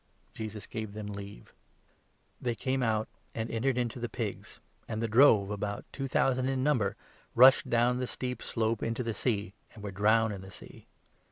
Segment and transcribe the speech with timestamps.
[0.33, 1.53] Jesus gave them leave.
[2.41, 6.49] They came out, and entered into 13 the pigs; and the drove— about two thousand
[6.49, 6.95] in number—
[7.35, 10.87] rushed down the steep slope into the Sea and were drowned in the Sea.